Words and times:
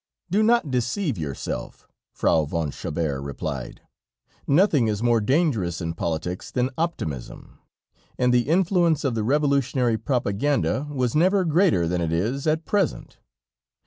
"Do 0.31 0.41
not 0.41 0.71
deceive 0.71 1.15
yourself," 1.19 1.87
Frau 2.11 2.45
von 2.45 2.71
Chabert 2.71 3.21
replied; 3.23 3.81
"nothing 4.47 4.87
is 4.87 5.03
more 5.03 5.21
dangerous 5.21 5.79
in 5.79 5.93
politics 5.93 6.49
than 6.49 6.71
optimism, 6.75 7.59
and 8.17 8.33
the 8.33 8.49
influence 8.49 9.03
of 9.03 9.13
the 9.13 9.23
revolutionary 9.23 9.99
propaganda 9.99 10.87
was 10.89 11.13
never 11.15 11.45
greater 11.45 11.87
than 11.87 12.01
it 12.01 12.11
is 12.11 12.47
at 12.47 12.65
present. 12.65 13.19